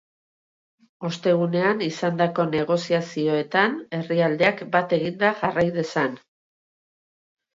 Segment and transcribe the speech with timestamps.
[1.09, 6.17] Ostegunean izandako negoziazioetan herrialdeak bat eginda jarrai dezan.